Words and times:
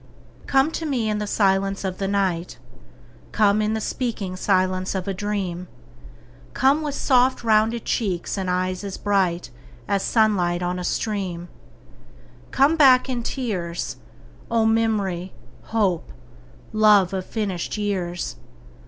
ECHO. 0.01 0.45
Come 0.47 0.71
to 0.71 0.85
me 0.87 1.09
in 1.11 1.19
the 1.19 1.27
silence 1.27 1.83
of 1.83 1.99
the 1.99 2.07
night; 2.07 2.57
Come 3.31 3.61
in 3.61 3.75
the 3.75 3.79
speaking 3.79 4.35
silence 4.35 4.95
of 4.95 5.07
a 5.07 5.13
dream; 5.13 5.67
Come 6.55 6.81
with 6.81 6.95
soft 6.95 7.43
rounded 7.43 7.85
cheeks 7.85 8.35
and 8.35 8.49
eyes 8.49 8.83
as 8.83 8.97
bright 8.97 9.51
As 9.87 10.01
sunlight 10.01 10.63
on 10.63 10.79
a 10.79 10.83
stream; 10.83 11.49
Come 12.49 12.77
back 12.77 13.09
in 13.09 13.21
tears, 13.21 13.97
O 14.49 14.65
memory, 14.65 15.35
hope, 15.65 16.11
love 16.73 17.13
of 17.13 17.23
finished 17.27 17.77
years. 17.77 18.37